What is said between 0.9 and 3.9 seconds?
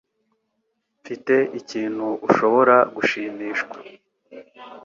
Mfite ikintu ushobora gushimishwa.